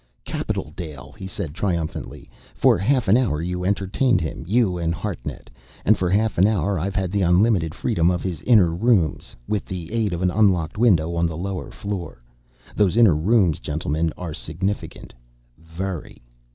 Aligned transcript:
"Capital, 0.25 0.73
Dale," 0.75 1.11
he 1.15 1.27
said 1.27 1.53
triumphantly. 1.53 2.27
"For 2.55 2.79
half 2.79 3.07
an 3.07 3.15
hour 3.17 3.39
you 3.39 3.63
entertained 3.63 4.19
him, 4.19 4.43
you 4.47 4.75
and 4.79 4.95
Hartnett. 4.95 5.51
And 5.85 5.95
for 5.95 6.09
half 6.09 6.39
an 6.39 6.47
hour 6.47 6.79
I've 6.79 6.95
had 6.95 7.11
the 7.11 7.21
unlimited 7.21 7.75
freedom 7.75 8.09
of 8.09 8.23
his 8.23 8.41
inner 8.41 8.73
rooms, 8.73 9.35
with 9.47 9.65
the 9.65 9.91
aid 9.93 10.11
of 10.11 10.23
an 10.23 10.31
unlocked 10.31 10.79
window 10.79 11.13
on 11.13 11.27
the 11.27 11.37
lower 11.37 11.69
floor. 11.69 12.23
Those 12.75 12.97
inner 12.97 13.15
rooms, 13.15 13.59
gentlemen, 13.59 14.11
are 14.17 14.33
significant 14.33 15.13
very!" 15.59 16.23